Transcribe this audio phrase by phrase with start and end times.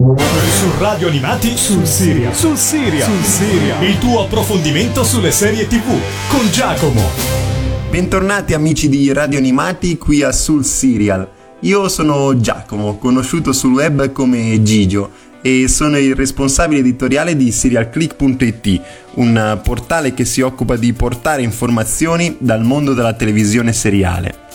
[0.00, 2.32] Su Radio Animati sul Siria.
[2.32, 3.04] Sul Siria.
[3.04, 3.80] Sul Siria.
[3.80, 5.88] Il tuo approfondimento sulle serie TV
[6.28, 7.02] con Giacomo.
[7.90, 11.28] Bentornati amici di Radio Animati qui a Sul Serial.
[11.62, 15.10] Io sono Giacomo, conosciuto sul web come Gigio
[15.42, 18.80] e sono il responsabile editoriale di serialclick.it,
[19.14, 24.46] un portale che si occupa di portare informazioni dal mondo della televisione seriale.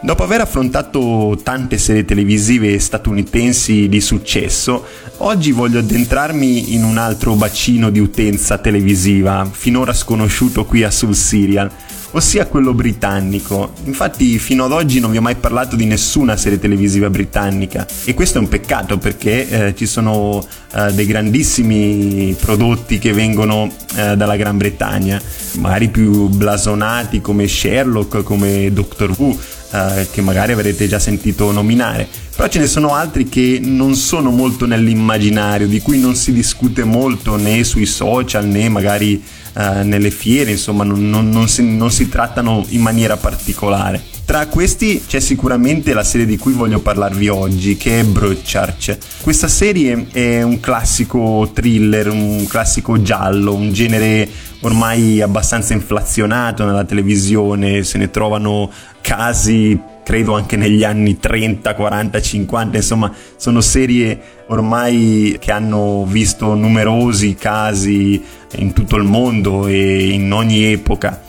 [0.00, 4.84] Dopo aver affrontato tante serie televisive statunitensi di successo,
[5.18, 11.16] oggi voglio addentrarmi in un altro bacino di utenza televisiva, finora sconosciuto qui a Sul
[11.16, 11.68] Serial,
[12.12, 13.72] ossia quello britannico.
[13.86, 18.14] Infatti fino ad oggi non vi ho mai parlato di nessuna serie televisiva britannica e
[18.14, 24.16] questo è un peccato perché eh, ci sono eh, dei grandissimi prodotti che vengono eh,
[24.16, 25.20] dalla Gran Bretagna,
[25.54, 29.36] magari più blasonati come Sherlock, come Doctor Who
[29.70, 34.30] eh, che magari avrete già sentito nominare, però ce ne sono altri che non sono
[34.30, 39.22] molto nell'immaginario, di cui non si discute molto né sui social né magari
[39.54, 44.17] eh, nelle fiere, insomma non, non, non, si, non si trattano in maniera particolare.
[44.28, 48.98] Tra questi c'è sicuramente la serie di cui voglio parlarvi oggi, che è Broadchurch.
[49.22, 54.28] Questa serie è un classico thriller, un classico giallo, un genere
[54.60, 62.20] ormai abbastanza inflazionato nella televisione, se ne trovano casi credo anche negli anni 30, 40,
[62.20, 68.22] 50, insomma sono serie ormai che hanno visto numerosi casi
[68.56, 71.22] in tutto il mondo e in ogni epoca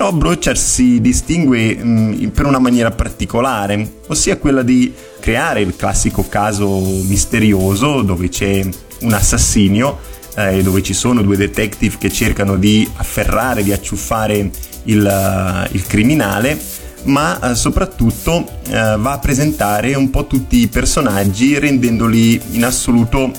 [0.00, 5.76] però Brocher si distingue mh, mm, per una maniera particolare, ossia quella di creare il
[5.76, 8.66] classico caso misterioso dove c'è
[9.00, 9.98] un assassinio
[10.36, 14.50] eh, dove ci sono due detective che cercano di afferrare, di acciuffare
[14.84, 16.58] il, uh, il criminale,
[17.02, 23.32] ma uh, soprattutto uh, va a presentare un po' tutti i personaggi rendendoli in assoluto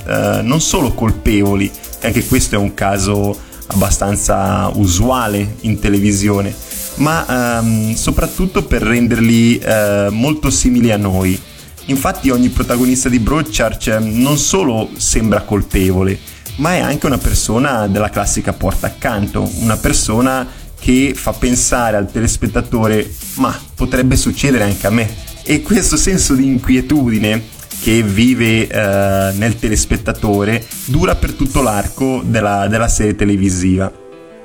[0.43, 6.53] non solo colpevoli, anche questo è un caso abbastanza usuale in televisione,
[6.95, 11.39] ma ehm, soprattutto per renderli eh, molto simili a noi.
[11.85, 16.17] Infatti ogni protagonista di Broadchurch non solo sembra colpevole,
[16.57, 20.47] ma è anche una persona della classica porta accanto, una persona
[20.79, 25.09] che fa pensare al telespettatore ma potrebbe succedere anche a me.
[25.43, 32.67] E questo senso di inquietudine che vive eh, nel telespettatore dura per tutto l'arco della,
[32.67, 33.91] della, serie televisiva.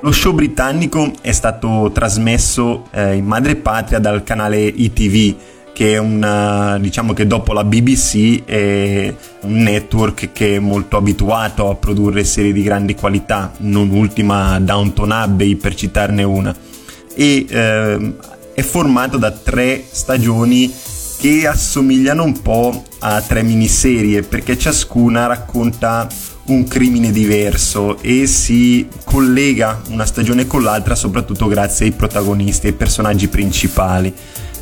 [0.00, 5.34] Lo show britannico è stato trasmesso eh, in madrepatria dal canale ITV,
[5.74, 11.68] che è un diciamo che dopo la BBC è un network che è molto abituato
[11.68, 16.54] a produrre serie di grande qualità, non ultima Downton Abbey per citarne una.
[17.14, 18.14] E eh,
[18.54, 20.72] è formato da tre stagioni
[21.18, 26.06] che assomigliano un po' a tre miniserie perché ciascuna racconta
[26.46, 32.72] un crimine diverso e si collega una stagione con l'altra soprattutto grazie ai protagonisti, ai
[32.72, 34.14] personaggi principali.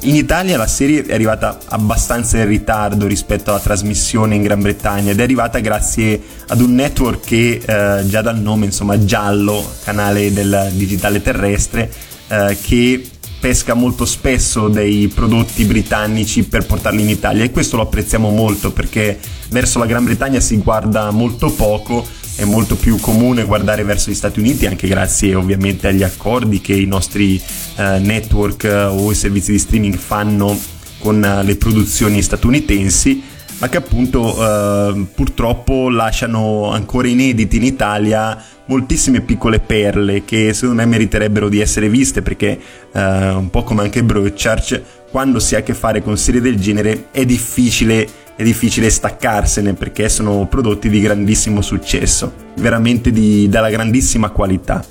[0.04, 5.12] In Italia la serie è arrivata abbastanza in ritardo rispetto alla trasmissione in Gran Bretagna
[5.12, 10.30] ed è arrivata grazie ad un network che eh, già dal nome, insomma, Giallo, canale
[10.30, 11.90] del digitale terrestre,
[12.28, 13.02] eh, che
[13.44, 18.72] pesca molto spesso dei prodotti britannici per portarli in Italia e questo lo apprezziamo molto
[18.72, 19.18] perché
[19.50, 22.06] verso la Gran Bretagna si guarda molto poco
[22.36, 26.72] è molto più comune guardare verso gli Stati Uniti anche grazie ovviamente agli accordi che
[26.72, 27.38] i nostri
[27.76, 30.58] eh, network eh, o i servizi di streaming fanno
[30.96, 33.22] con eh, le produzioni statunitensi
[33.58, 40.82] ma che appunto eh, purtroppo lasciano ancora inediti in Italia moltissime piccole perle che secondo
[40.82, 42.58] me meriterebbero di essere viste perché
[42.92, 46.58] eh, un po' come anche Broadchurch quando si ha a che fare con serie del
[46.58, 53.70] genere è difficile, è difficile staccarsene perché sono prodotti di grandissimo successo veramente di, dalla
[53.70, 54.84] grandissima qualità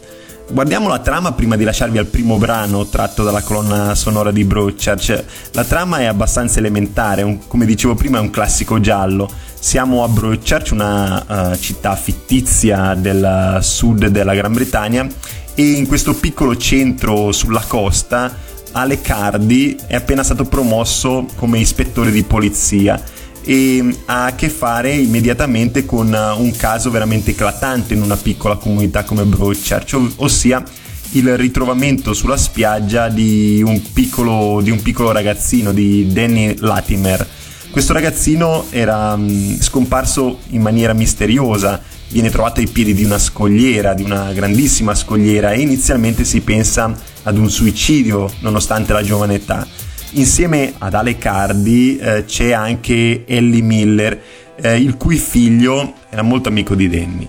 [0.49, 5.23] Guardiamo la trama prima di lasciarvi al primo brano tratto dalla colonna sonora di Broadchurch.
[5.53, 9.27] La trama è abbastanza elementare, un, come dicevo prima è un classico giallo.
[9.57, 15.07] Siamo a Broadchurch, una uh, città fittizia del sud della Gran Bretagna
[15.55, 18.35] e in questo piccolo centro sulla costa
[18.73, 23.01] Ale Cardi è appena stato promosso come ispettore di polizia
[23.43, 29.03] e ha a che fare immediatamente con un caso veramente eclatante in una piccola comunità
[29.03, 30.63] come Broadchurch, ossia
[31.11, 37.27] il ritrovamento sulla spiaggia di un piccolo, di un piccolo ragazzino, di Danny Latimer.
[37.69, 43.93] Questo ragazzino era mm, scomparso in maniera misteriosa, viene trovato ai piedi di una scogliera,
[43.93, 49.67] di una grandissima scogliera e inizialmente si pensa ad un suicidio nonostante la giovane età
[50.15, 54.21] Insieme ad Ale Cardi eh, c'è anche Ellie Miller,
[54.55, 57.27] eh, il cui figlio era molto amico di Danny.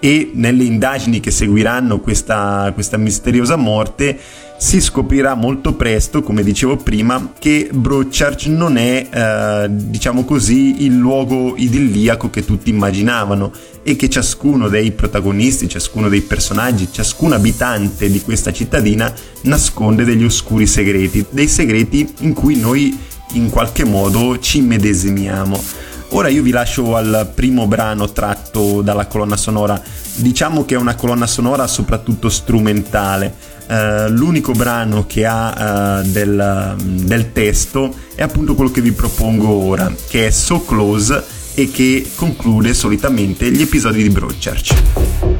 [0.00, 4.18] E nelle indagini che seguiranno questa, questa misteriosa morte
[4.64, 10.96] si scoprirà molto presto, come dicevo prima, che Broadchurch non è, eh, diciamo così, il
[10.96, 13.52] luogo idilliaco che tutti immaginavano
[13.82, 19.12] e che ciascuno dei protagonisti, ciascuno dei personaggi, ciascun abitante di questa cittadina
[19.42, 22.98] nasconde degli oscuri segreti, dei segreti in cui noi
[23.32, 25.62] in qualche modo ci immedesimiamo.
[26.10, 29.78] Ora io vi lascio al primo brano tratto dalla colonna sonora.
[30.14, 33.52] Diciamo che è una colonna sonora soprattutto strumentale.
[33.66, 39.48] Uh, l'unico brano che ha uh, del, del, testo è appunto quello che vi propongo
[39.48, 41.24] ora, che è So Close
[41.54, 45.33] e che conclude solitamente gli episodi di Broadchurch.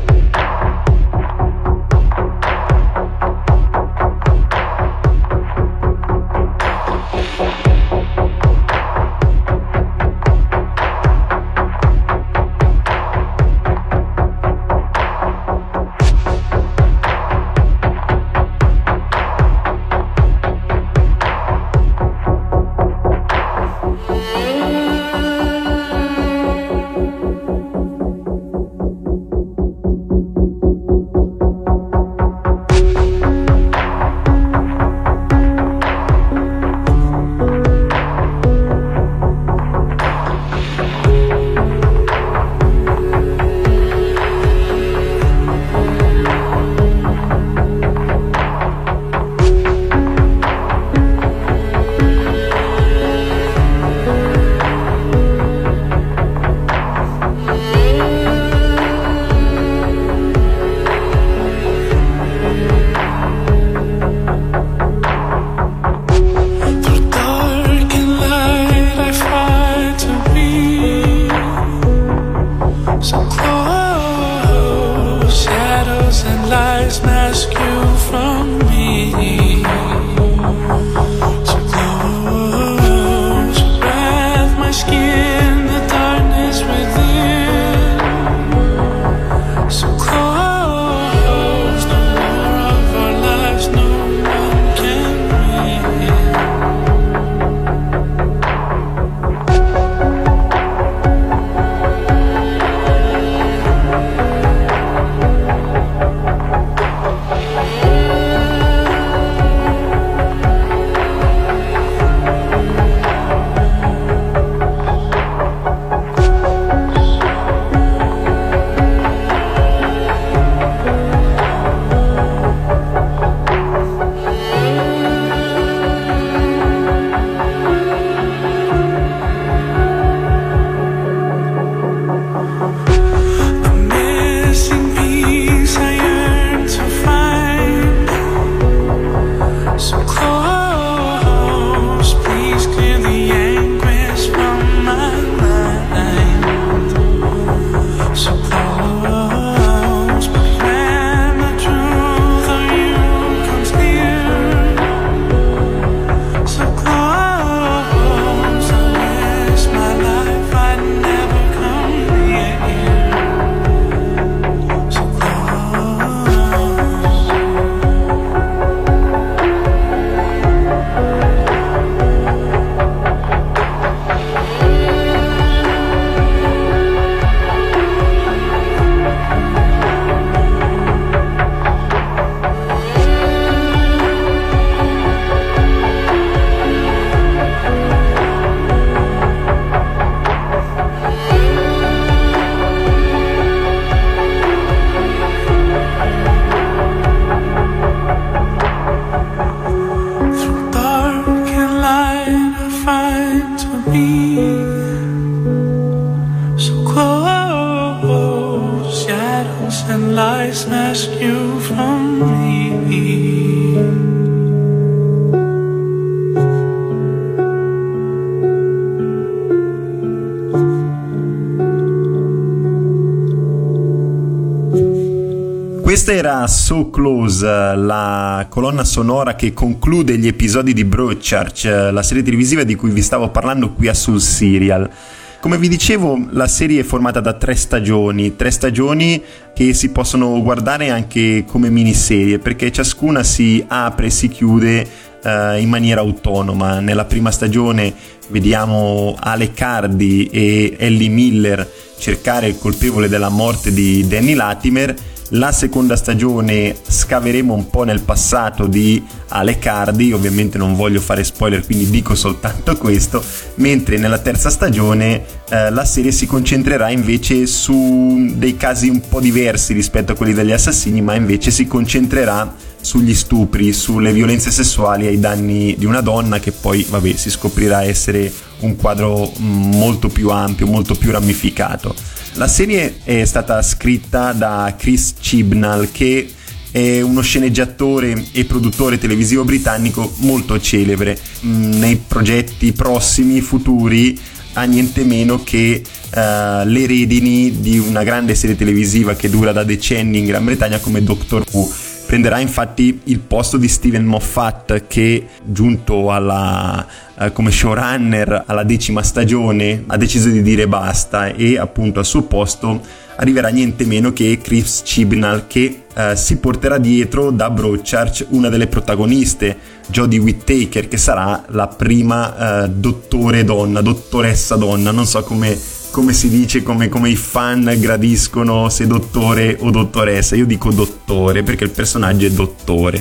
[225.94, 232.24] Questa era So Close, la colonna sonora che conclude gli episodi di Broadchurch, la serie
[232.24, 234.90] televisiva di cui vi stavo parlando qui a Sul Serial.
[235.38, 239.22] Come vi dicevo, la serie è formata da tre stagioni, tre stagioni
[239.54, 244.84] che si possono guardare anche come miniserie, perché ciascuna si apre e si chiude
[245.22, 246.80] uh, in maniera autonoma.
[246.80, 247.94] Nella prima stagione
[248.30, 251.70] vediamo Ale Cardi e Ellie Miller
[252.00, 258.00] cercare il colpevole della morte di Danny Latimer la seconda stagione scaveremo un po' nel
[258.00, 263.22] passato di Alecardi, ovviamente non voglio fare spoiler quindi dico soltanto questo,
[263.56, 269.20] mentre nella terza stagione eh, la serie si concentrerà invece su dei casi un po'
[269.20, 275.06] diversi rispetto a quelli degli assassini, ma invece si concentrerà sugli stupri, sulle violenze sessuali
[275.06, 280.08] ai danni di una donna che poi vabbè si scoprirà essere un quadro mm, molto
[280.08, 281.94] più ampio, molto più ramificato.
[282.36, 286.28] La serie è stata scritta da Chris Chibnall che
[286.72, 291.16] è uno sceneggiatore e produttore televisivo britannico molto celebre.
[291.46, 294.18] Mm, nei progetti prossimi, futuri,
[294.54, 296.18] ha niente meno che uh,
[296.66, 301.04] le redini di una grande serie televisiva che dura da decenni in Gran Bretagna come
[301.04, 301.72] Doctor Who
[302.14, 306.86] Prenderà infatti il posto di Steven Moffat che giunto alla,
[307.18, 312.22] eh, come showrunner alla decima stagione ha deciso di dire basta e appunto al suo
[312.22, 312.80] posto
[313.16, 318.68] arriverà niente meno che Chris Chibnall che eh, si porterà dietro da Broadchurch una delle
[318.68, 319.56] protagoniste,
[319.88, 325.58] Jodie Whittaker, che sarà la prima eh, dottore donna, dottoressa donna, non so come
[325.94, 330.34] come si dice, come, come, i fan gradiscono se dottore o dottoressa.
[330.34, 333.00] Io dico dottore perché il personaggio è dottore.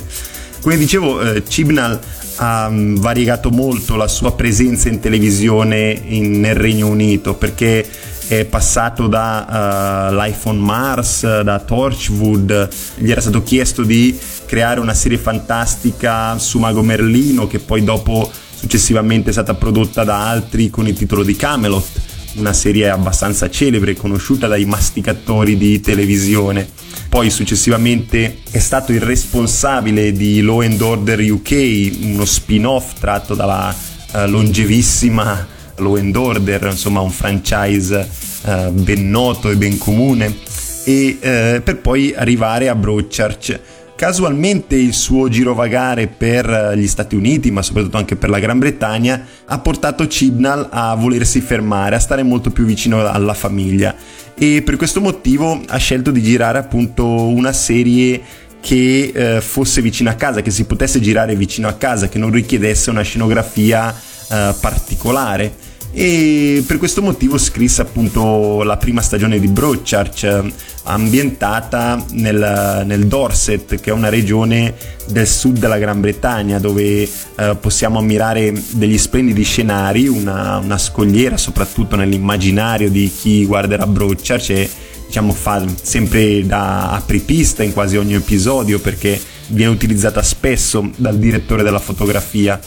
[0.60, 1.98] Come dicevo, eh, Chibnall
[2.36, 7.84] ha um, variegato molto la sua presenza in televisione in, nel Regno Unito perché
[8.28, 14.78] è passato da uh, Life on Mars, da Torchwood, gli era stato chiesto di creare
[14.78, 20.70] una serie fantastica su Mago Merlino che poi dopo successivamente è stata prodotta da altri
[20.70, 26.66] con il titolo di Camelot una serie abbastanza celebre e conosciuta dai masticatori di televisione.
[27.08, 33.74] Poi successivamente è stato il responsabile di Law and Order UK, uno spin-off tratto dalla
[34.12, 38.08] uh, longevissima Law and Order, insomma un franchise
[38.42, 40.36] uh, ben noto e ben comune,
[40.84, 43.60] e uh, per poi arrivare a Broadchurch
[43.96, 48.58] Casualmente il suo girovagare per eh, gli Stati Uniti, ma soprattutto anche per la Gran
[48.58, 53.94] Bretagna, ha portato Chibnall a volersi fermare, a stare molto più vicino alla famiglia.
[54.34, 58.20] E per questo motivo ha scelto di girare appunto una serie
[58.60, 62.32] che eh, fosse vicino a casa, che si potesse girare vicino a casa, che non
[62.32, 63.94] richiedesse una scenografia
[64.28, 65.52] eh, particolare
[65.96, 70.42] e per questo motivo scrisse appunto la prima stagione di Broadchurch
[70.82, 74.74] ambientata nel, nel, Dorset che è una regione
[75.06, 81.36] del sud della Gran Bretagna dove eh, possiamo ammirare degli splendidi scenari una, una, scogliera
[81.36, 84.68] soprattutto nell'immaginario di chi guarderà Broadchurch e
[85.06, 91.62] diciamo fa sempre da apripista in quasi ogni episodio perché viene utilizzata spesso dal direttore
[91.62, 92.60] della fotografia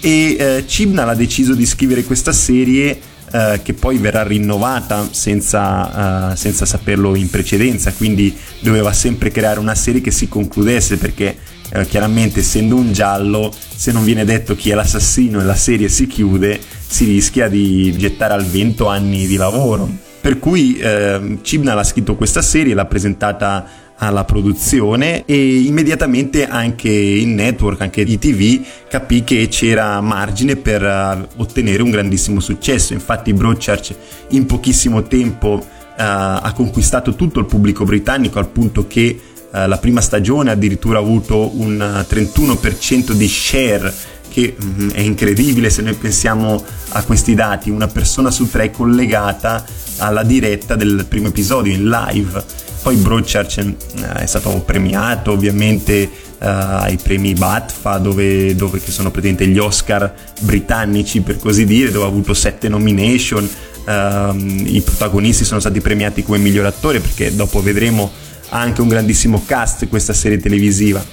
[0.00, 2.98] e eh, Cibnall ha deciso di scrivere questa serie
[3.30, 9.60] eh, che poi verrà rinnovata senza, uh, senza, saperlo in precedenza, quindi doveva sempre creare
[9.60, 11.36] una serie che si concludesse perché
[11.74, 15.90] uh, chiaramente essendo un giallo, se non viene detto chi è l'assassino e la serie
[15.90, 19.86] si chiude, si rischia di gettare al vento anni di lavoro.
[20.22, 26.90] Per cui uh, Cibnall ha scritto questa serie, l'ha presentata alla produzione e immediatamente anche
[26.90, 32.92] il network, anche ITV capì che c'era margine per uh, ottenere un grandissimo successo.
[32.92, 33.94] Infatti Broadchurch
[34.30, 35.64] in pochissimo tempo uh,
[35.96, 39.18] ha conquistato tutto il pubblico britannico al punto che
[39.50, 43.92] uh, la prima stagione addirittura ha avuto un 31% di share
[44.28, 49.64] che mm, è incredibile se noi pensiamo a questi dati, una persona su tre collegata
[49.98, 53.74] alla diretta del primo episodio in live poi Broadchurch eh,
[54.20, 61.20] è stato premiato ovviamente uh, ai premi BATFA dove, dove sono presenti gli Oscar britannici
[61.20, 63.48] per così dire, dove ha avuto sette nomination.
[63.84, 68.10] Uh, I protagonisti sono stati premiati come miglior attore perché dopo vedremo
[68.50, 71.04] anche un grandissimo cast questa serie televisiva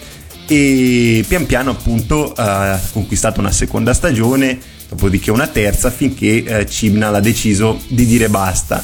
[0.47, 4.57] e pian piano appunto ha conquistato una seconda stagione
[4.89, 8.83] dopodiché una terza finché eh, Cibnall ha deciso di dire basta.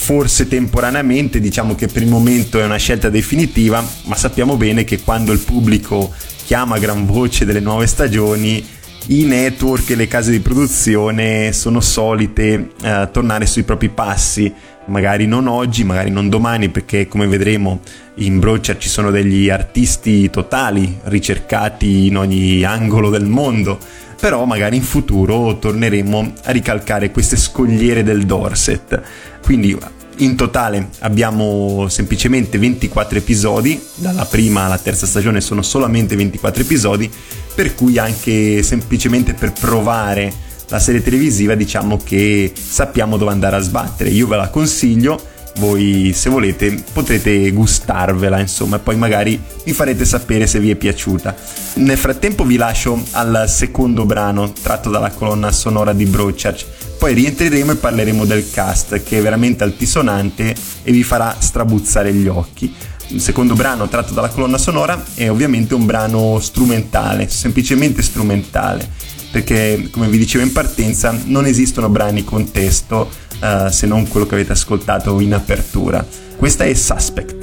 [0.00, 5.00] Forse temporaneamente, diciamo che per il momento è una scelta definitiva, ma sappiamo bene che
[5.00, 6.12] quando il pubblico
[6.44, 8.64] chiama a gran voce delle nuove stagioni,
[9.10, 14.52] i network e le case di produzione sono solite eh, tornare sui propri passi,
[14.86, 17.80] magari non oggi, magari non domani, perché come vedremo
[18.16, 23.78] in Brocher ci sono degli artisti totali ricercati in ogni angolo del mondo,
[24.20, 29.00] però magari in futuro torneremo a ricalcare queste scogliere del Dorset.
[29.42, 29.76] Quindi
[30.18, 37.10] in totale abbiamo semplicemente 24 episodi, dalla prima alla terza stagione sono solamente 24 episodi,
[37.54, 43.60] per cui anche semplicemente per provare la serie televisiva diciamo che sappiamo dove andare a
[43.60, 44.10] sbattere.
[44.10, 45.20] Io ve la consiglio,
[45.58, 50.76] voi se volete potrete gustarvela insomma e poi magari mi farete sapere se vi è
[50.76, 51.34] piaciuta.
[51.74, 56.64] Nel frattempo vi lascio al secondo brano tratto dalla colonna sonora di Broadchurch,
[56.98, 62.26] poi rientreremo e parleremo del cast che è veramente altisonante e vi farà strabuzzare gli
[62.26, 62.74] occhi.
[63.10, 68.86] Il secondo brano tratto dalla colonna sonora è ovviamente un brano strumentale, semplicemente strumentale,
[69.30, 73.08] perché come vi dicevo in partenza non esistono brani con testo
[73.40, 76.04] uh, se non quello che avete ascoltato in apertura.
[76.36, 77.37] Questa è Suspect.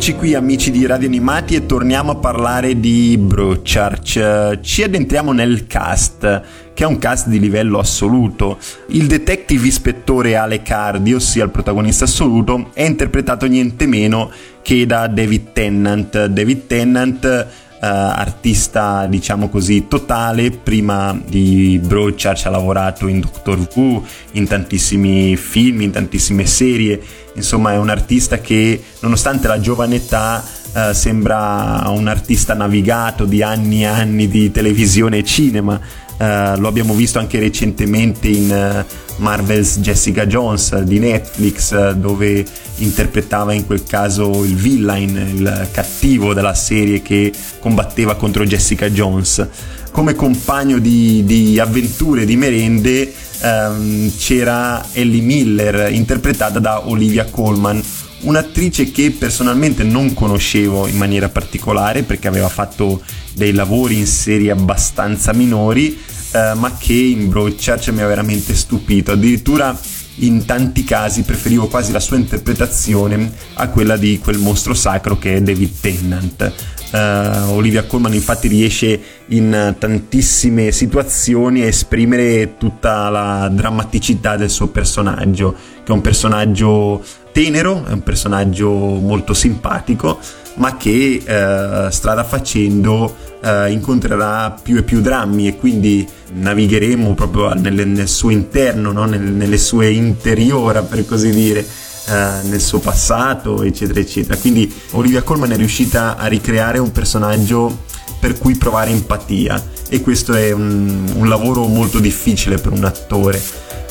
[0.00, 4.60] Eccoci qui amici di Radio Animati e torniamo a parlare di Broadchurch.
[4.62, 8.56] Ci addentriamo nel cast, che è un cast di livello assoluto.
[8.86, 14.30] Il detective ispettore Ale Cardi, ossia il protagonista assoluto, è interpretato niente meno
[14.62, 16.24] che da David Tennant.
[16.28, 17.46] David Tennant
[17.82, 20.50] Uh, artista diciamo così totale.
[20.50, 27.00] Prima di Broadchurch ha lavorato in Doctor Who in tantissimi film in tantissime serie.
[27.36, 33.42] Insomma è un artista che nonostante la giovane età uh, sembra un artista navigato di
[33.42, 35.80] anni e anni di televisione e cinema.
[36.18, 38.84] Uh, lo abbiamo visto anche recentemente in uh,
[39.20, 42.44] Marvel's Jessica Jones di Netflix, uh, dove
[42.76, 49.46] interpretava in quel caso il villain, il cattivo della serie che combatteva contro Jessica Jones.
[49.92, 57.82] Come compagno di, di avventure, di merende, um, c'era Ellie Miller, interpretata da Olivia Colman,
[58.20, 63.02] un'attrice che personalmente non conoscevo in maniera particolare perché aveva fatto
[63.34, 65.98] dei lavori in serie abbastanza minori,
[66.32, 69.12] eh, ma che in Broadchurch mi ha veramente stupito.
[69.12, 69.78] Addirittura
[70.22, 75.36] in tanti casi preferivo quasi la sua interpretazione a quella di quel mostro sacro che
[75.36, 76.52] è David Tennant.
[76.92, 84.66] Uh, Olivia Colman infatti riesce in tantissime situazioni a esprimere tutta la drammaticità del suo
[84.68, 87.00] personaggio, che è un personaggio
[87.32, 90.18] tenero, è un personaggio molto simpatico,
[90.54, 97.52] ma che uh, strada facendo uh, incontrerà più e più drammi e quindi navigheremo proprio
[97.54, 99.04] nel, nel suo interno, no?
[99.04, 101.66] nel, nelle sue interiora per così dire
[102.10, 104.36] eh, nel suo passato, eccetera, eccetera.
[104.36, 107.84] Quindi Olivia Colman è riuscita a ricreare un personaggio
[108.18, 113.40] per cui provare empatia e questo è un, un lavoro molto difficile per un attore.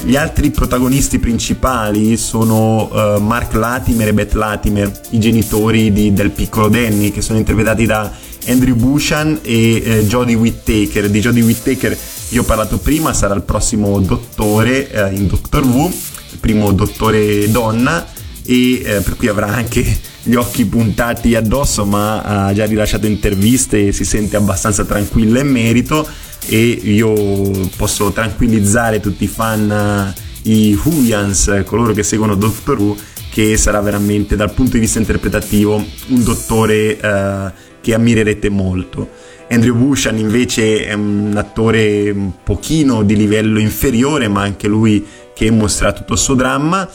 [0.01, 6.31] Gli altri protagonisti principali sono uh, Mark Latimer e Beth Latimer, i genitori di, del
[6.31, 8.09] piccolo Danny, che sono interpretati da
[8.47, 11.09] Andrew Bushan e eh, Jodie Whittaker.
[11.09, 11.97] Di Jodie Whittaker
[12.29, 17.51] io ho parlato prima, sarà il prossimo dottore eh, in Doctor Who, il primo dottore
[17.51, 18.05] donna
[18.45, 19.83] e eh, per cui avrà anche
[20.23, 25.47] gli occhi puntati addosso ma ha già rilasciato interviste e si sente abbastanza tranquilla in
[25.47, 26.07] merito
[26.47, 32.97] e io posso tranquillizzare tutti i fan, i Huyans, coloro che seguono Doctor Who,
[33.31, 37.51] che sarà veramente dal punto di vista interpretativo un dottore eh,
[37.81, 39.09] che ammirerete molto.
[39.51, 45.49] Andrew Bushan invece è un attore un pochino di livello inferiore, ma anche lui che
[45.49, 46.87] mostra tutto il suo dramma.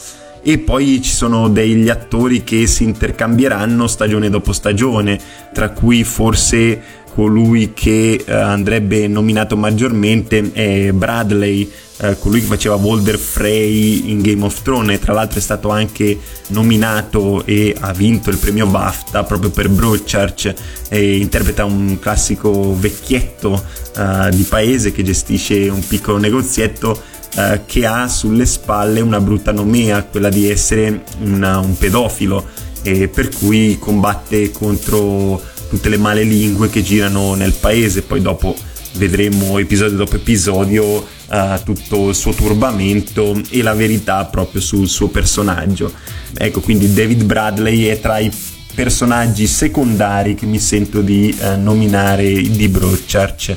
[0.47, 5.19] E poi ci sono degli attori che si intercambieranno stagione dopo stagione,
[5.51, 6.79] tra cui forse
[7.15, 14.21] colui che eh, andrebbe nominato maggiormente è Bradley, eh, colui che faceva Walder Frey in
[14.21, 14.99] Game of Thrones.
[14.99, 20.53] Tra l'altro è stato anche nominato e ha vinto il premio BAFTA proprio per Broadchurch
[20.89, 23.63] e interpreta un classico vecchietto
[23.97, 29.51] eh, di paese che gestisce un piccolo negozietto eh, che ha sulle spalle una brutta
[29.51, 32.45] nomea, quella di essere una, un pedofilo
[32.81, 38.55] e per cui combatte contro tutte le male lingue che girano nel paese, poi dopo
[38.93, 45.09] vedremo episodio dopo episodio uh, tutto il suo turbamento e la verità proprio sul suo
[45.09, 45.91] personaggio.
[46.37, 48.31] Ecco, quindi David Bradley è tra i
[48.73, 53.53] personaggi secondari che mi sento di uh, nominare di Broadchurch.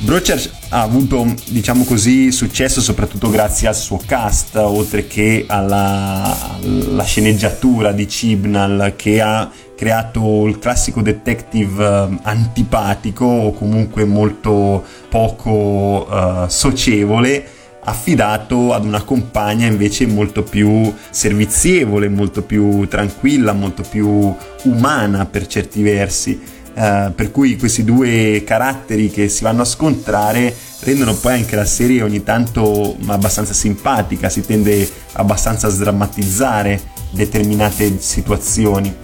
[0.00, 7.02] Broadchurch ha avuto, diciamo così, successo soprattutto grazie al suo cast, oltre che alla, alla
[7.02, 16.06] sceneggiatura di Chibnall che ha creato il classico detective uh, antipatico o comunque molto poco
[16.08, 17.56] uh, socievole
[17.88, 24.34] affidato ad una compagna invece molto più servizievole, molto più tranquilla, molto più
[24.64, 26.56] umana per certi versi.
[26.78, 31.64] Uh, per cui questi due caratteri che si vanno a scontrare rendono poi anche la
[31.64, 38.94] serie ogni tanto abbastanza simpatica, si tende abbastanza a sdrammatizzare determinate situazioni.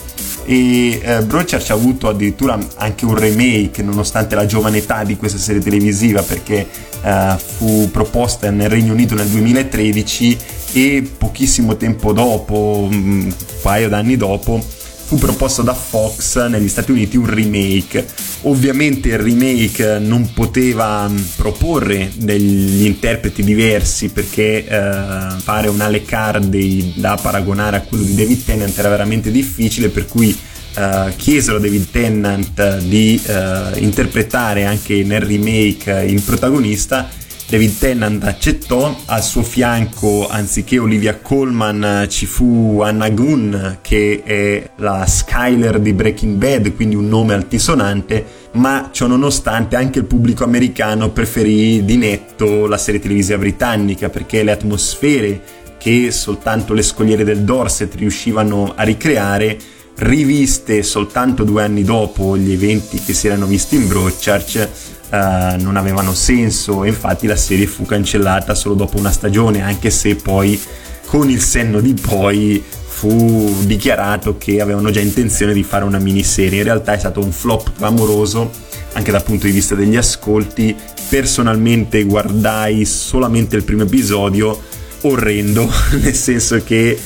[0.47, 5.39] E eh, Broadchurch ha avuto addirittura anche un remake nonostante la giovane età di questa
[5.39, 6.69] serie televisiva perché
[7.03, 10.39] eh, fu proposta nel Regno Unito nel 2013
[10.75, 13.33] e pochissimo tempo dopo, un
[13.63, 14.63] paio d'anni dopo,
[15.05, 18.07] fu proposto da Fox negli Stati Uniti un remake.
[18.43, 26.03] Ovviamente il remake non poteva mm, proporre degli interpreti diversi perché eh, fare un Ale
[26.03, 30.37] Cardi da paragonare a quello di David Tennant era veramente difficile per cui
[30.77, 37.09] eh, chiesero a David Tennant di eh, interpretare anche nel remake il protagonista
[37.47, 44.71] David Tennant accettò, al suo fianco anziché Olivia Colman ci fu Anna Gunn che è
[44.77, 50.43] la Skyler di Breaking Bad, quindi un nome altisonante, ma ciò nonostante anche il pubblico
[50.43, 55.43] americano preferì di netto la serie televisiva britannica perché le atmosfere
[55.79, 59.59] che soltanto le scogliere del Dorset riuscivano a ricreare
[59.97, 64.69] riviste soltanto due anni dopo gli eventi che si erano visti in Broadchurch
[65.11, 66.85] uh, non avevano senso.
[66.85, 70.61] Infatti la serie fu cancellata solo dopo una stagione anche se poi
[71.07, 76.59] con il senno di poi fu dichiarato che avevano già intenzione di fare una miniserie.
[76.59, 78.51] In realtà è stato un flop clamoroso
[78.93, 80.75] anche dal punto di vista degli ascolti.
[81.09, 84.59] Personalmente guardai solamente il primo episodio
[85.07, 86.99] orrendo, nel senso che eh,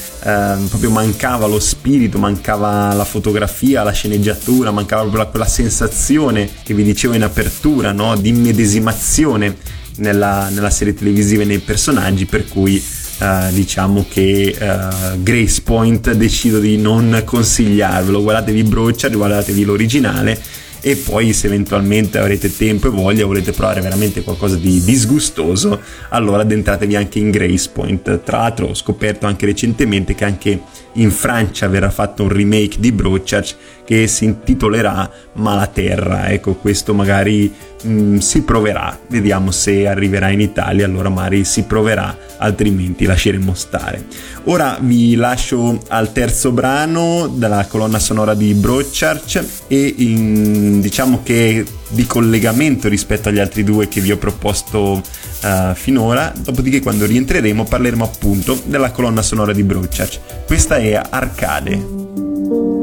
[0.68, 6.82] proprio mancava lo spirito, mancava la fotografia, la sceneggiatura, mancava proprio quella sensazione che vi
[6.82, 8.16] dicevo in apertura, no?
[8.16, 9.56] di immedesimazione
[9.96, 12.82] nella, nella, serie televisiva e nei personaggi, per cui
[13.20, 20.40] eh, diciamo che eh, Grace Point decido di non consigliarvelo, guardatevi Brochard, guardatevi l'originale
[20.80, 26.42] e poi se eventualmente avrete tempo e voglia volete provare veramente qualcosa di disgustoso allora
[26.42, 28.22] addentratevi anche in Grace Point.
[28.22, 30.60] Tra l'altro ho scoperto anche recentemente che anche
[30.94, 33.56] in Francia verrà fatto un remake di Broadchurch
[33.88, 36.28] che si intitolerà Malaterra.
[36.28, 37.50] Ecco, questo magari
[37.84, 43.54] mh, mm, si proverà, vediamo se arriverà in Italia, allora magari si proverà, altrimenti lasceremo
[43.54, 44.04] stare.
[44.44, 51.64] Ora vi lascio al terzo brano della colonna sonora di Broadchurch e in, diciamo che
[51.88, 55.00] di collegamento rispetto agli altri due che vi ho proposto
[55.42, 60.44] uh, finora, dopodiché quando rientreremo parleremo appunto della colonna sonora di Broadchurch.
[60.44, 62.77] Questa è Arcade.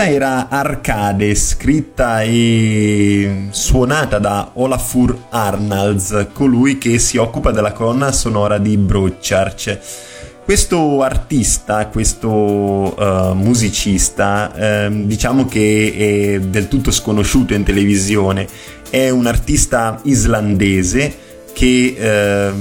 [0.00, 8.10] Questa era Arcade, scritta e suonata da Olafur Arnalds, colui che si occupa della colonna
[8.10, 9.78] sonora di Broadchurch.
[10.42, 15.92] Questo artista, questo uh, musicista, eh, diciamo che
[16.38, 18.48] è del tutto sconosciuto in televisione,
[18.88, 21.14] è un artista islandese
[21.52, 22.52] che eh,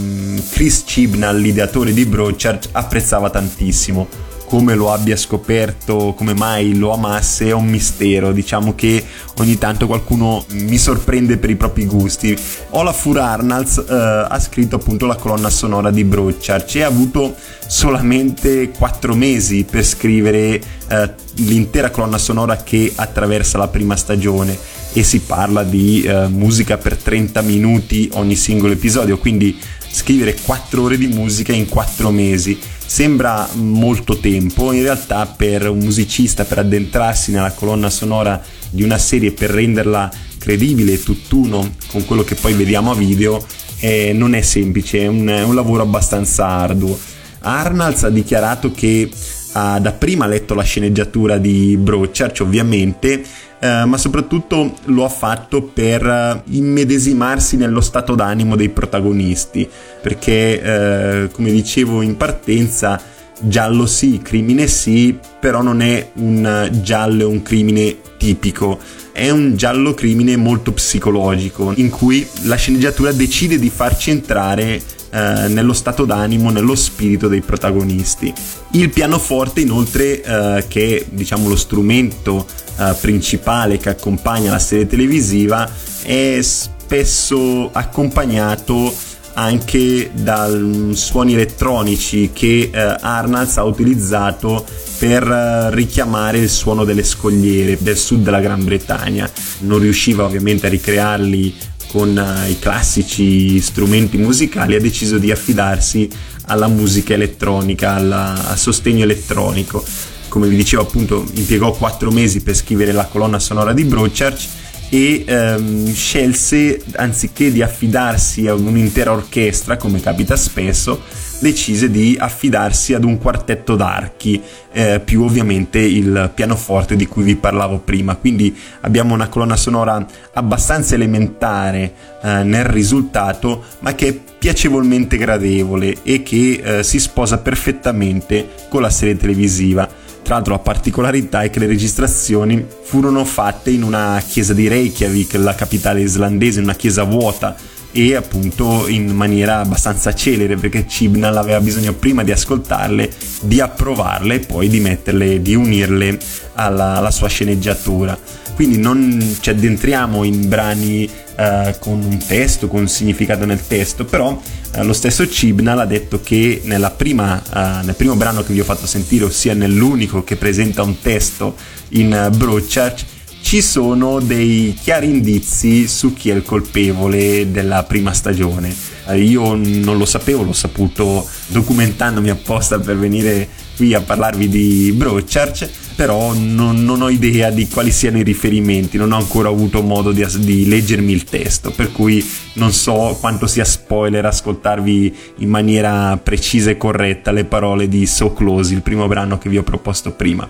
[0.52, 7.50] Chris Chibnall, l'ideatore di Broadchurch, apprezzava tantissimo come lo abbia scoperto, come mai lo amasse
[7.50, 8.32] è un mistero.
[8.32, 9.06] Diciamo che
[9.38, 12.36] ogni tanto qualcuno mi sorprende per i propri gusti.
[12.72, 13.94] Olafur Arnalds eh,
[14.28, 17.36] ha scritto appunto la colonna sonora di Broadchurch e ha avuto
[17.68, 24.58] solamente 4 mesi per scrivere eh, l'intera colonna sonora che attraversa la prima stagione
[24.94, 29.56] e si parla di eh, musica per 30 minuti ogni singolo episodio, quindi
[29.92, 32.58] scrivere 4 ore di musica in 4 mesi
[32.90, 38.98] Sembra molto tempo, in realtà per un musicista, per addentrarsi nella colonna sonora di una
[38.98, 43.46] serie, per renderla credibile tutt'uno con quello che poi vediamo a video,
[43.78, 46.98] eh, non è semplice, è un, è un lavoro abbastanza arduo.
[47.42, 49.08] Arnalds ha dichiarato che
[49.54, 53.24] ha dapprima letto la sceneggiatura di Broadchurch ovviamente
[53.62, 59.68] eh, ma soprattutto lo ha fatto per eh, immedesimarsi nello stato d'animo dei protagonisti,
[60.02, 63.02] perché eh, come dicevo in partenza,
[63.42, 68.80] giallo sì, crimine sì, però non è un giallo e un crimine tipico,
[69.12, 74.82] è un giallo crimine molto psicologico, in cui la sceneggiatura decide di farci entrare
[75.12, 78.34] eh, nello stato d'animo, nello spirito dei protagonisti.
[78.72, 82.46] Il pianoforte inoltre, eh, che è diciamo lo strumento
[82.78, 85.70] eh, principale che accompagna la serie televisiva,
[86.04, 88.94] è spesso accompagnato
[89.34, 94.66] anche dai suoni elettronici che eh, Arnalds ha utilizzato
[94.98, 99.30] per eh, richiamare il suono delle scogliere del sud della Gran Bretagna.
[99.60, 101.56] Non riusciva ovviamente a ricrearli
[101.92, 106.08] con uh, i classici strumenti musicali, ha deciso di affidarsi
[106.46, 109.84] alla musica elettronica, alla, al sostegno elettronico.
[110.28, 114.48] Come vi dicevo appunto impiegò quattro mesi per scrivere la colonna sonora di Broadchurch
[114.90, 121.02] e ehm, scelse, anziché di affidarsi a un'intera orchestra, come capita spesso,
[121.40, 127.36] decise di affidarsi ad un quartetto d'archi, eh, più ovviamente il pianoforte di cui vi
[127.36, 128.16] parlavo prima.
[128.16, 135.98] Quindi abbiamo una colonna sonora abbastanza elementare eh, nel risultato, ma che è piacevolmente gradevole
[136.04, 139.88] e che eh, si sposa perfettamente con la serie televisiva.
[140.22, 145.34] Tra l'altro la particolarità è che le registrazioni furono fatte in una chiesa di Reykjavik,
[145.36, 147.56] la capitale islandese, in una chiesa vuota
[147.92, 153.10] e appunto in maniera abbastanza celere perché Cibnal aveva bisogno prima di ascoltarle,
[153.42, 156.18] di approvarle e poi di metterle, di unirle
[156.54, 158.18] alla, alla sua sceneggiatura.
[158.54, 164.04] Quindi non ci addentriamo in brani eh, con un testo, con un significato nel testo,
[164.04, 164.40] però
[164.74, 166.62] eh, lo stesso Cibnal ha detto che
[166.98, 171.00] prima, eh, nel primo brano che vi ho fatto sentire, ossia nell'unico che presenta un
[171.00, 171.56] testo
[171.90, 173.06] in uh, Broadchurch,
[173.42, 178.74] ci sono dei chiari indizi su chi è il colpevole della prima stagione.
[179.08, 184.94] Eh, io non lo sapevo, l'ho saputo documentandomi apposta per venire qui a parlarvi di
[184.96, 189.82] Broadchurch però non, non, ho idea di quali siano i riferimenti, non ho ancora avuto
[189.82, 195.50] modo di, di, leggermi il testo, per cui non so quanto sia spoiler ascoltarvi in
[195.50, 199.64] maniera precisa e corretta le parole di So Close, il primo brano che vi ho
[199.64, 200.50] proposto prima.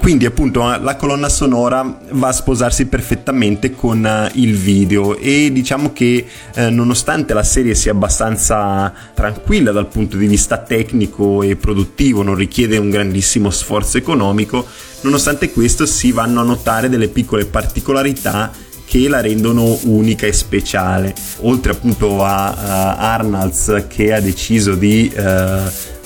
[0.00, 5.92] Quindi appunto la colonna sonora va a sposarsi perfettamente con eh, il video e diciamo
[5.92, 12.22] che eh, nonostante la serie sia abbastanza tranquilla dal punto di vista tecnico e produttivo,
[12.22, 14.66] non richiede un grandissimo sforzo economico,
[15.00, 18.50] Nonostante questo si vanno a notare delle piccole particolarità
[18.84, 21.14] che la rendono unica e speciale.
[21.42, 25.20] Oltre appunto a, a Arnalds che ha deciso di uh,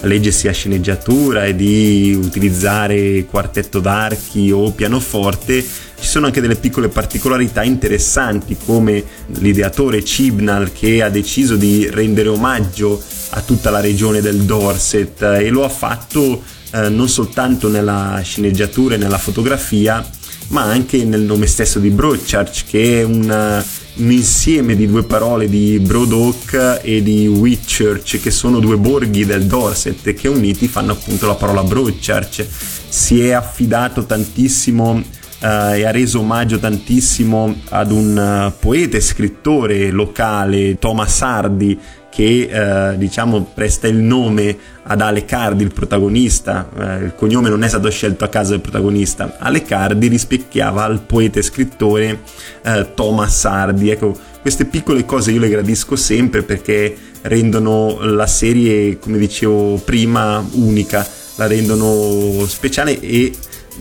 [0.02, 6.88] leggersi a sceneggiatura e di utilizzare quartetto d'archi o pianoforte, ci sono anche delle piccole
[6.88, 9.04] particolarità interessanti come
[9.38, 15.48] l'ideatore Cibnal che ha deciso di rendere omaggio a tutta la regione del Dorset e
[15.50, 20.04] lo ha fatto eh, non soltanto nella sceneggiatura e nella fotografia,
[20.52, 23.64] ma anche nel nome stesso di Broadchurch, che è un,
[23.96, 29.44] un insieme di due parole di Brodock e di Whitchurch, che sono due borghi del
[29.44, 32.46] Dorset che uniti fanno appunto la parola Broadchurch.
[32.88, 39.00] Si è affidato tantissimo Uh, e ha reso omaggio tantissimo ad un uh, poeta e
[39.00, 41.76] scrittore locale, Thomas Hardy,
[42.12, 47.62] che eh, diciamo presta il nome ad Ale Cardi, il protagonista, eh, il cognome non
[47.62, 52.20] è stato scelto a caso del protagonista, Ale Cardi rispecchiava al poeta e scrittore
[52.62, 58.98] eh, Thomas Hardy, ecco queste piccole cose io le gradisco sempre perché rendono la serie,
[58.98, 63.32] come dicevo prima, unica, la rendono speciale e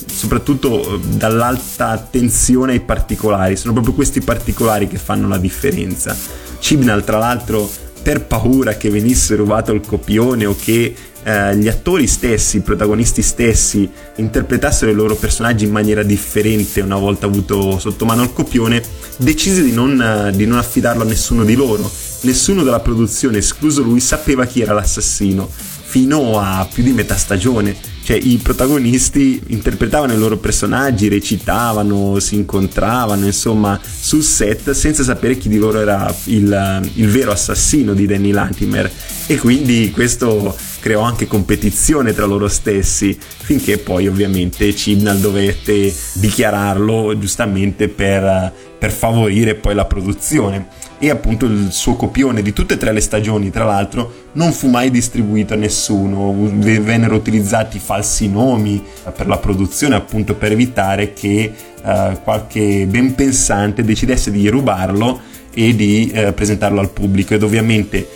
[0.05, 6.15] soprattutto eh, dall'alta attenzione ai particolari, sono proprio questi particolari che fanno la differenza.
[6.59, 12.07] Cibnal tra l'altro per paura che venisse rubato il copione o che eh, gli attori
[12.07, 18.05] stessi, i protagonisti stessi, interpretassero i loro personaggi in maniera differente una volta avuto sotto
[18.05, 18.81] mano il copione,
[19.17, 21.89] decise di non, eh, di non affidarlo a nessuno di loro.
[22.23, 25.49] Nessuno della produzione, escluso lui, sapeva chi era l'assassino,
[25.91, 27.75] fino a più di metà stagione.
[28.01, 35.35] Cioè i protagonisti interpretavano i loro personaggi, recitavano, si incontravano, insomma, sul set senza sapere
[35.35, 38.89] chi di loro era il, il vero assassino di Danny Latimer.
[39.27, 47.17] E quindi questo creò anche competizione tra loro stessi finché poi ovviamente Cibnal dovette dichiararlo
[47.19, 50.67] giustamente per, per favorire poi la produzione
[51.03, 54.67] e appunto il suo copione di tutte e tre le stagioni tra l'altro non fu
[54.69, 56.31] mai distribuito a nessuno.
[56.59, 58.83] Vennero utilizzati falsi nomi
[59.15, 61.51] per la produzione appunto per evitare che
[61.83, 65.19] uh, qualche ben pensante decidesse di rubarlo
[65.51, 67.33] e di uh, presentarlo al pubblico.
[67.33, 68.07] Ed ovviamente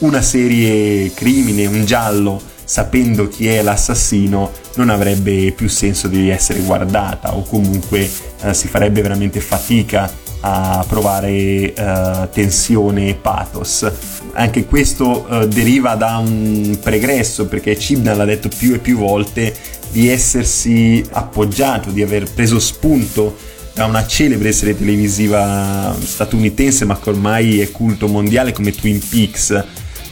[0.00, 6.60] una serie crimine un giallo sapendo chi è l'assassino non avrebbe più senso di essere
[6.60, 8.06] guardata o comunque
[8.42, 10.12] uh, si farebbe veramente fatica
[10.46, 13.90] a provare uh, tensione e pathos.
[14.34, 19.54] Anche questo uh, deriva da un pregresso perché Cibnal ha detto più e più volte
[19.90, 23.34] di essersi appoggiato, di aver preso spunto
[23.72, 29.64] da una celebre serie televisiva statunitense ma che ormai è culto mondiale come Twin Peaks.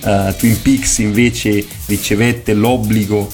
[0.03, 3.31] Uh, Twin Peaks invece ricevette l'obbligo,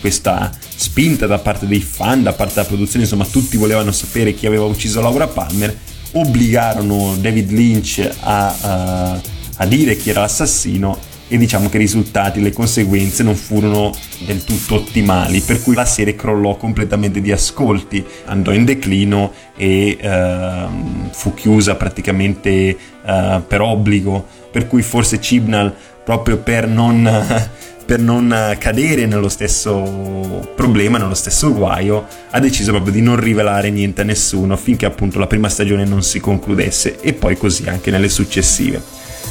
[0.00, 4.46] questa spinta da parte dei fan, da parte della produzione, insomma tutti volevano sapere chi
[4.46, 5.74] aveva ucciso Laura Palmer,
[6.12, 12.42] obbligarono David Lynch a, uh, a dire chi era l'assassino e diciamo che i risultati,
[12.42, 13.90] le conseguenze non furono
[14.26, 19.96] del tutto ottimali, per cui la serie crollò completamente di ascolti, andò in declino e
[20.02, 27.02] uh, fu chiusa praticamente uh, per obbligo, per cui forse Cibnal proprio per non,
[27.92, 33.68] per non cadere nello stesso problema, nello stesso guaio, ha deciso proprio di non rivelare
[33.68, 37.90] niente a nessuno finché appunto la prima stagione non si concludesse e poi così anche
[37.90, 38.82] nelle successive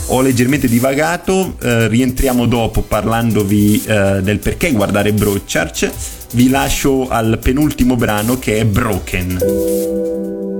[0.07, 5.89] ho leggermente divagato, eh, rientriamo dopo parlandovi eh, del perché guardare Broadchurch,
[6.33, 10.50] vi lascio al penultimo brano che è Broken.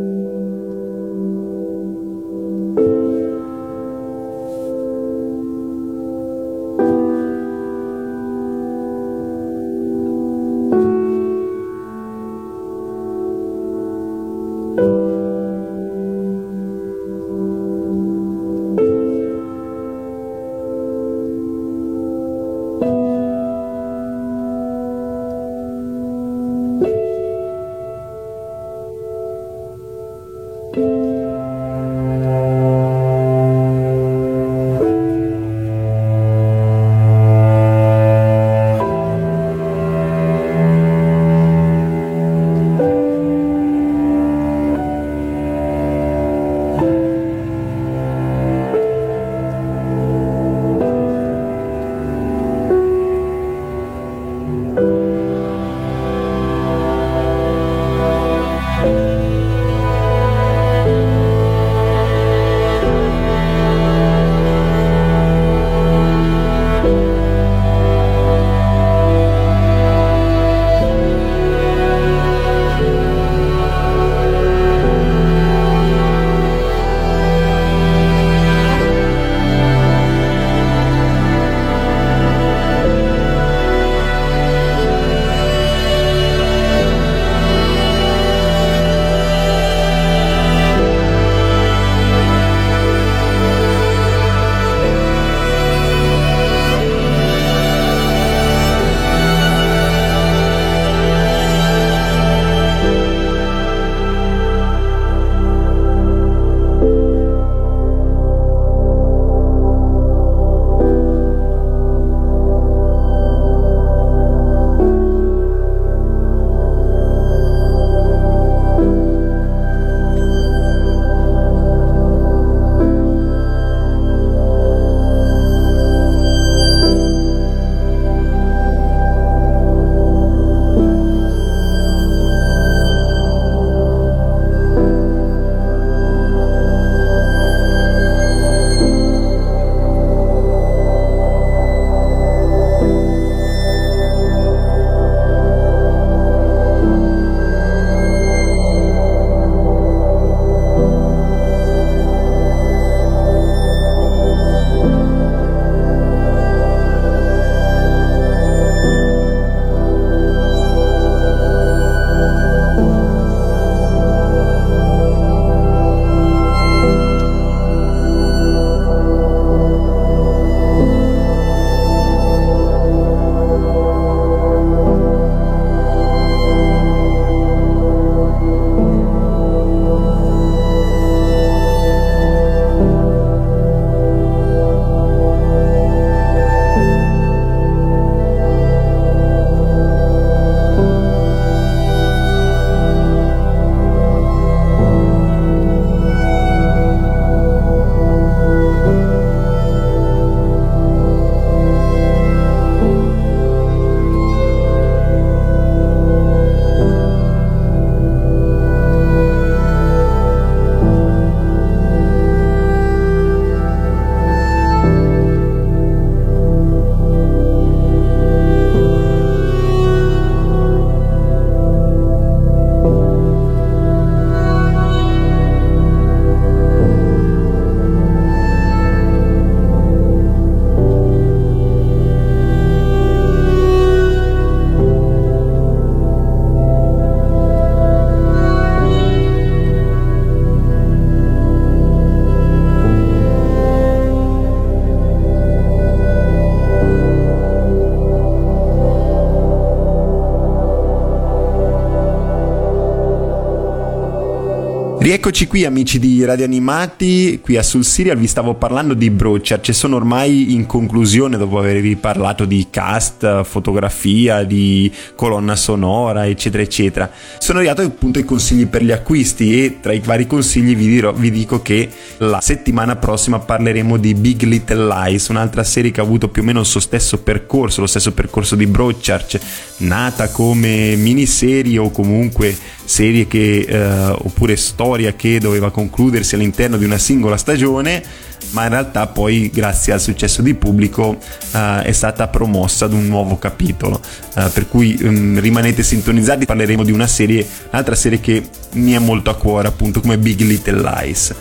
[255.01, 259.69] Rieccoci qui amici di Radio Animati, qui a Sul Serial vi stavo parlando di Broadchurch
[259.69, 266.61] e sono ormai in conclusione dopo avervi parlato di cast, fotografia, di colonna sonora eccetera
[266.61, 267.09] eccetera.
[267.39, 271.11] Sono arrivato appunto ai consigli per gli acquisti e tra i vari consigli vi, dirò,
[271.13, 276.03] vi dico che la settimana prossima parleremo di Big Little Lies, un'altra serie che ha
[276.03, 279.39] avuto più o meno il suo stesso percorso, lo stesso percorso di Broadchurch,
[279.77, 282.55] nata come miniserie o comunque
[282.91, 284.57] serie che, eh, oppure
[284.91, 288.03] storia che doveva concludersi all'interno di una singola stagione,
[288.49, 291.17] ma in realtà poi grazie al successo di pubblico
[291.53, 294.01] eh, è stata promossa ad un nuovo capitolo.
[294.35, 298.99] Eh, per cui um, rimanete sintonizzati, parleremo di una serie, un'altra serie che mi è
[298.99, 301.33] molto a cuore, appunto come Big Little Lies.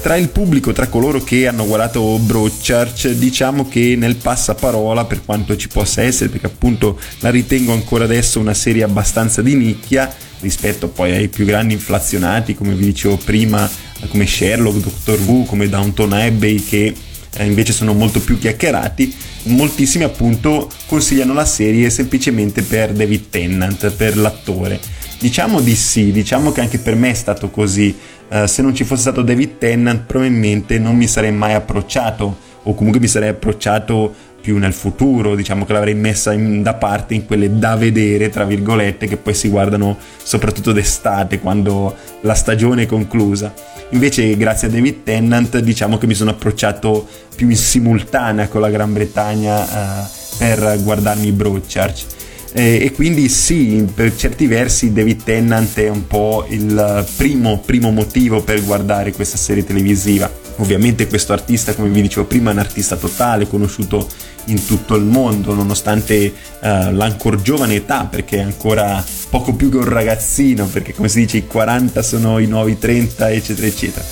[0.00, 5.54] Tra il pubblico, tra coloro che hanno guardato Broadchurch, diciamo che nel passaparola, per quanto
[5.56, 10.88] ci possa essere, perché appunto la ritengo ancora adesso una serie abbastanza di nicchia, rispetto
[10.88, 13.68] poi ai più grandi inflazionati, come vi dicevo prima,
[14.08, 16.94] come Sherlock, Doctor Who, come Downton Abbey, che
[17.36, 23.90] eh, invece sono molto più chiacchierati, moltissimi appunto consigliano la serie semplicemente per David Tennant,
[23.90, 24.80] per l'attore.
[25.18, 27.94] Diciamo di sì, diciamo che anche per me è stato così.
[28.28, 32.74] Uh, se non ci fosse stato David Tennant probabilmente non mi sarei mai approcciato o
[32.74, 37.26] comunque mi sarei approcciato più nel futuro, diciamo che l'avrei messa in, da parte in
[37.26, 42.86] quelle da vedere, tra virgolette, che poi si guardano soprattutto d'estate, quando la stagione è
[42.86, 43.52] conclusa.
[43.90, 48.70] Invece, grazie a David Tennant, diciamo che mi sono approcciato più in simultanea con la
[48.70, 50.08] Gran Bretagna eh,
[50.38, 52.04] per guardarmi Broadchurch.
[52.52, 57.90] Eh, e quindi sì, per certi versi David Tennant è un po' il primo, primo
[57.90, 60.30] motivo per guardare questa serie televisiva.
[60.56, 64.08] Ovviamente questo artista, come vi dicevo prima, è un artista totale, conosciuto
[64.46, 69.76] in tutto il mondo, nonostante uh, l'ancor giovane età, perché è ancora poco più che
[69.76, 74.04] un ragazzino, perché come si dice i 40 sono i nuovi 30, eccetera, eccetera.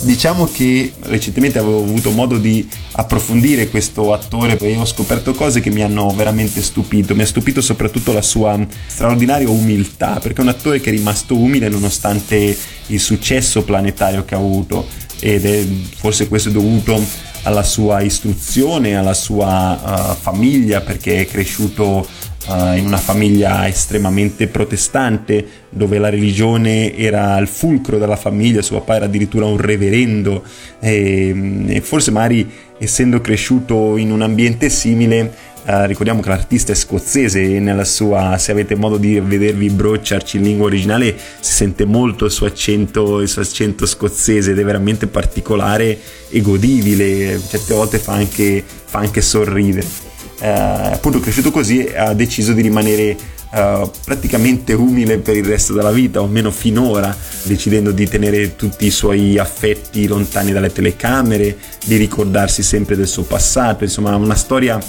[0.00, 5.70] Diciamo che recentemente avevo avuto modo di approfondire questo attore e ho scoperto cose che
[5.70, 7.14] mi hanno veramente stupito.
[7.14, 11.36] Mi ha stupito soprattutto la sua straordinaria umiltà, perché è un attore che è rimasto
[11.36, 14.86] umile nonostante il successo planetario che ha avuto
[15.20, 17.02] ed è forse questo dovuto
[17.42, 22.06] alla sua istruzione, alla sua uh, famiglia, perché è cresciuto
[22.48, 28.78] uh, in una famiglia estremamente protestante, dove la religione era il fulcro della famiglia, suo
[28.78, 30.42] papà era addirittura un reverendo
[30.80, 36.74] e, e forse magari essendo cresciuto in un ambiente simile Uh, ricordiamo che l'artista è
[36.74, 41.84] scozzese e nella sua, se avete modo di vedervi Broadchurch in lingua originale, si sente
[41.84, 45.98] molto il suo accento, il suo accento scozzese ed è veramente particolare
[46.30, 50.07] e godibile, certe volte fa anche, fa anche sorridere.
[50.40, 53.16] Uh, appunto cresciuto così ha deciso di rimanere
[53.50, 58.86] uh, praticamente umile per il resto della vita, o almeno finora, decidendo di tenere tutti
[58.86, 64.80] i suoi affetti lontani dalle telecamere, di ricordarsi sempre del suo passato, insomma una storia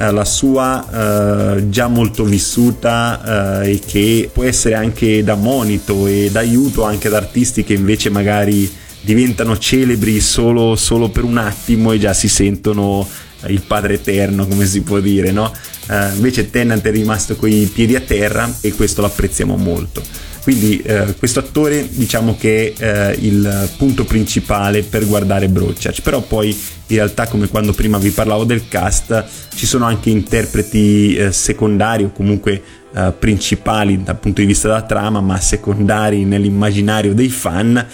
[0.00, 6.06] eh, la sua eh, già molto vissuta eh, e che può essere anche da monito
[6.06, 11.90] e d'aiuto anche ad artisti che invece magari diventano celebri solo, solo per un attimo
[11.90, 13.06] e già si sentono
[13.46, 15.52] il padre eterno come si può dire no?
[15.88, 20.02] Uh, invece Tennant è rimasto coi piedi a terra e questo lo apprezziamo molto.
[20.42, 26.02] Quindi uh, questo attore diciamo che è uh, il punto principale per guardare Broadchurch.
[26.02, 26.48] Però poi
[26.88, 29.24] in realtà come quando prima vi parlavo del cast
[29.54, 32.62] ci sono anche interpreti eh, secondari o comunque
[32.94, 37.86] eh, principali dal punto di vista della trama ma secondari nell'immaginario dei fan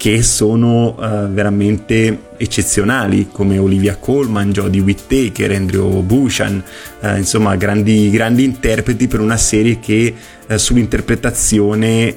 [0.00, 6.64] che sono uh, veramente eccezionali come Olivia Colman, Jodie Whittaker, Andrew Bushan,
[7.00, 10.14] uh, insomma grandi, grandi, interpreti per una serie che
[10.48, 12.14] uh, sull'interpretazione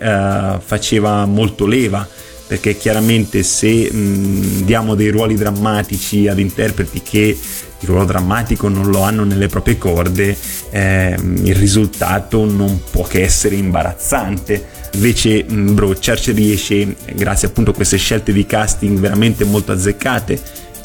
[0.63, 2.07] faceva molto leva
[2.47, 7.37] perché chiaramente se mh, diamo dei ruoli drammatici ad interpreti che
[7.83, 10.37] il ruolo drammatico non lo hanno nelle proprie corde,
[10.69, 14.82] eh, il risultato non può che essere imbarazzante.
[14.93, 20.39] Invece Broadchurch riesce, grazie appunto a queste scelte di casting veramente molto azzeccate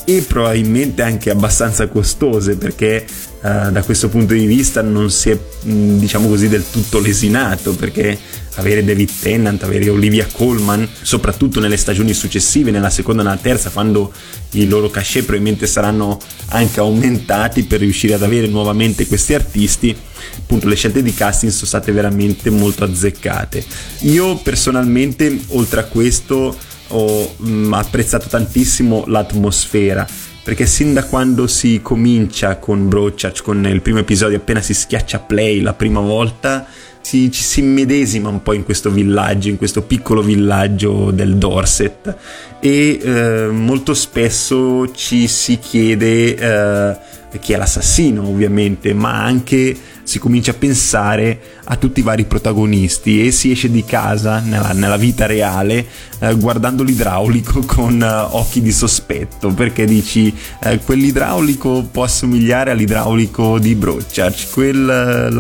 [0.05, 3.05] e probabilmente anche abbastanza costose perché
[3.41, 8.19] uh, da questo punto di vista non si è diciamo così del tutto lesinato perché
[8.59, 13.71] avere David Tennant, avere Olivia Colman, soprattutto nelle stagioni successive, nella seconda e nella terza,
[13.71, 14.13] quando
[14.53, 16.19] i loro cachet probabilmente saranno
[16.49, 19.97] anche aumentati per riuscire ad avere nuovamente questi artisti,
[20.39, 23.65] appunto le scelte di casting sono state veramente molto azzeccate.
[24.01, 26.57] Io personalmente, oltre a questo,
[26.89, 30.07] ho mh, mm, apprezzato tantissimo l'atmosfera
[30.49, 35.19] perché sin da quando si comincia con Broadchurch, con il primo episodio, appena si schiaccia
[35.19, 36.67] play la prima volta,
[37.03, 42.17] si, ci si immedesima un po' in questo villaggio, in questo piccolo villaggio del Dorset.
[42.61, 46.97] E eh, molto spesso ci si chiede eh,
[47.41, 49.77] chi è l'assassino ovviamente, ma anche
[50.09, 54.73] si comincia a pensare a tutti i vari protagonisti e si esce di casa nella,
[54.73, 55.87] nella vita reale
[56.21, 63.59] eh, guardando l'idraulico con eh, occhi di sospetto perché dici eh, quell'idraulico può assomigliare all'idraulico
[63.59, 65.31] di Brochurch, quel, eh,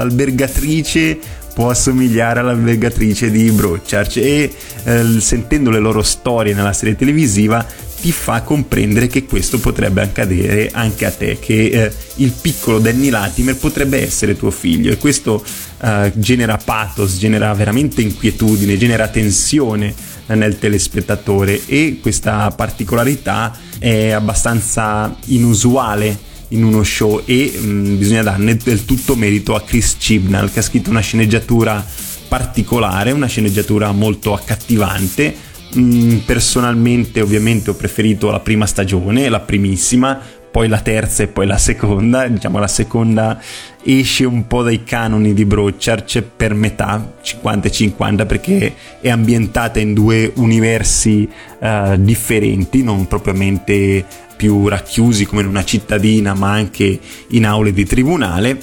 [1.59, 4.49] può assomigliare all'albergatrice di Brochurch e
[4.85, 7.67] eh, sentendo le loro storie nella serie televisiva
[8.01, 13.09] ti fa comprendere che questo potrebbe accadere anche a te, che eh, il piccolo Danny
[13.09, 14.93] Latimer potrebbe essere tuo figlio.
[14.93, 15.45] E questo
[15.83, 19.93] eh, genera pathos, genera veramente inquietudine, genera tensione
[20.27, 28.22] nel telespettatore e questa particolarità è abbastanza inusuale in uno show e mh, mm, bisogna
[28.22, 31.84] darne del tutto merito a Chris Chibnall che ha scritto una sceneggiatura
[32.28, 35.46] particolare, una sceneggiatura molto accattivante.
[35.76, 40.18] Mm, personalmente ovviamente ho preferito la prima stagione, la primissima,
[40.51, 43.40] poi la terza e poi la seconda, diciamo la seconda
[43.82, 49.94] esce un po' dai canoni di Brochurch per metà 50 50 perché è ambientata in
[49.94, 51.28] due universi
[51.61, 54.05] uh, differenti, non propriamente
[54.36, 58.59] più racchiusi come in una cittadina ma anche in aule di tribunale,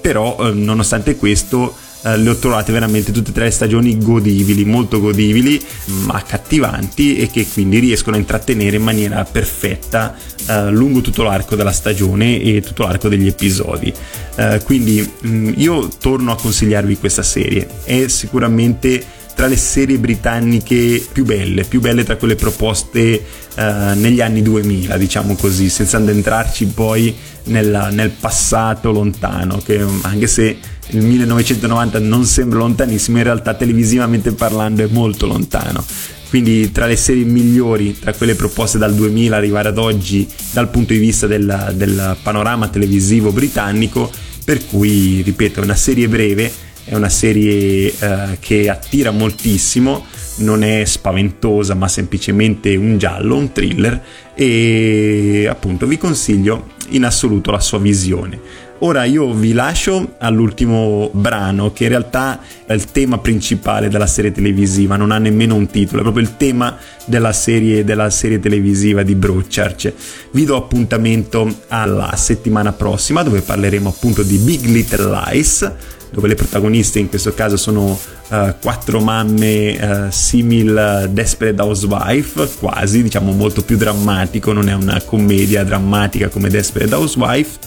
[0.00, 4.64] però eh, nonostante questo eh, le ho trovate veramente tutte e tre le stagioni godibili,
[4.64, 5.60] molto godibili,
[6.04, 10.14] ma accattivanti e che quindi riescono a intrattenere in maniera perfetta
[10.46, 13.92] eh, lungo tutto l'arco della stagione e tutto l'arco degli episodi.
[14.36, 19.98] Eh, quindi mh, mm, io torno a consigliarvi questa serie, è sicuramente tra le serie
[19.98, 23.22] britanniche più belle, più belle tra quelle proposte
[23.54, 23.62] uh,
[23.94, 30.58] negli anni 2000, diciamo così, senza addentrarci poi nella, nel passato lontano, che anche se
[30.90, 35.84] il 1990 non sembra lontanissimo, in realtà televisivamente parlando è molto lontano.
[36.28, 40.92] Quindi tra le serie migliori, tra quelle proposte dal 2000 arrivare ad oggi dal punto
[40.92, 44.10] di vista del, del panorama televisivo britannico,
[44.44, 50.64] per cui, ripeto, è una serie breve è una serie eh, che attira moltissimo, non
[50.64, 54.02] è spaventosa ma semplicemente un giallo, un thriller
[54.34, 58.40] e appunto vi consiglio in assoluto la sua visione.
[58.80, 64.30] Ora io vi lascio all'ultimo brano che in realtà è il tema principale della serie
[64.30, 69.02] televisiva, non ha nemmeno un titolo, è proprio il tema della serie, della serie televisiva
[69.02, 69.92] di Broadchurch.
[70.30, 75.72] Vi do appuntamento alla settimana prossima dove parleremo appunto di Big Little Lies
[76.10, 77.98] dove le protagoniste in questo caso sono
[78.28, 85.02] uh, quattro mamme uh, simil Desperate Housewife, quasi, diciamo molto più drammatico, non è una
[85.04, 87.58] commedia drammatica come Desperate Housewife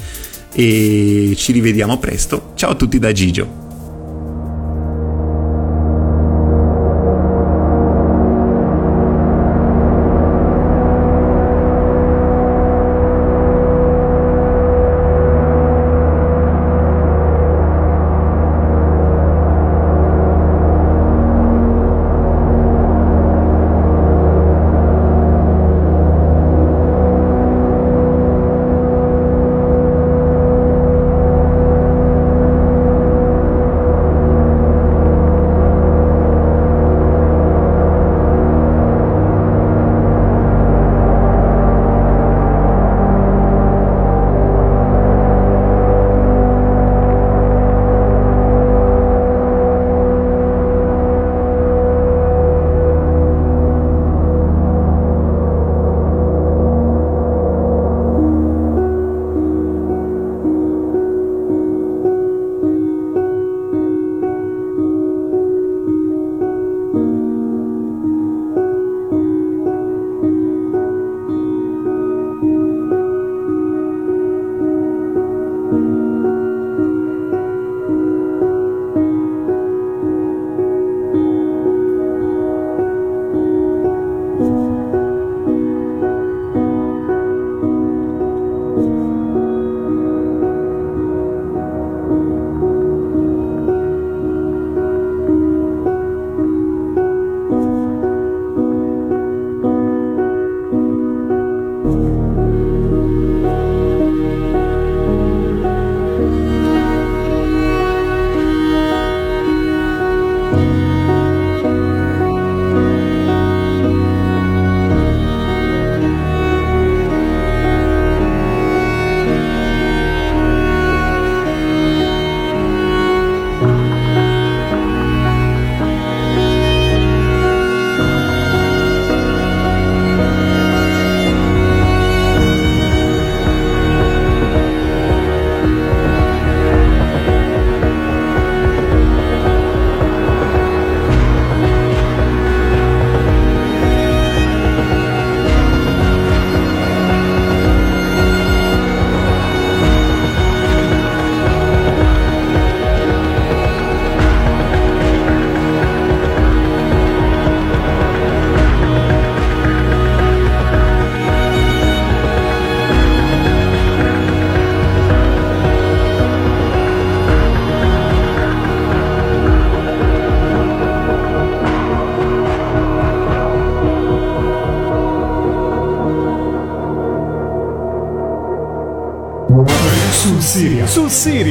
[0.54, 2.52] e ci rivediamo presto.
[2.56, 3.71] Ciao a tutti da Gigio.